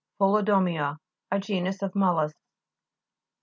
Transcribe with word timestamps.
PHO'LODOMY'A 0.19 0.97
A 1.29 1.39
genus 1.39 1.83
of 1.83 1.93
mol 1.95 2.15
lusks. 2.15 2.39